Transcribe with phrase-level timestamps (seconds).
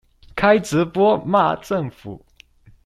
[0.35, 2.25] 開直播罵政府